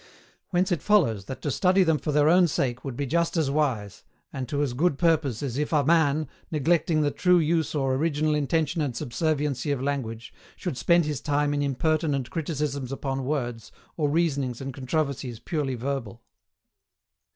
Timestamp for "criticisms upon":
12.31-13.25